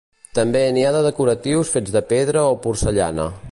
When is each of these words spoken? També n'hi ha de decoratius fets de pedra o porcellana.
També 0.37 0.61
n'hi 0.77 0.85
ha 0.87 0.93
de 0.95 1.03
decoratius 1.09 1.73
fets 1.75 1.95
de 1.99 2.03
pedra 2.15 2.49
o 2.55 2.59
porcellana. 2.67 3.33